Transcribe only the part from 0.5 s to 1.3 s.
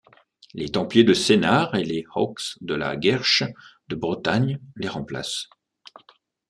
Les Templiers de